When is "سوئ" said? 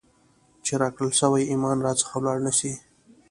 1.19-1.43